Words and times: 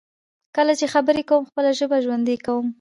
کله 0.55 0.73
چې 0.79 0.85
خبرې 0.93 1.23
کوم، 1.29 1.41
خپله 1.49 1.69
ژبه 1.79 1.97
ژوندی 2.05 2.37
کوم. 2.45 2.65